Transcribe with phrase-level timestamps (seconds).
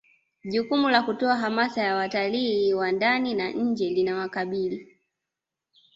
[0.43, 4.97] jukumu la kutoa hamasa ya watalii wa ndani na nje linawakabili